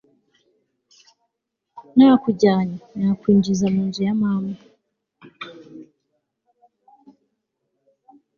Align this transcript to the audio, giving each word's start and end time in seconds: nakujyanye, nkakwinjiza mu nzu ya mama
nakujyanye, 1.95 2.77
nkakwinjiza 2.97 3.65
mu 3.73 3.81
nzu 3.87 4.01
ya 4.07 4.13
mama 4.21 4.53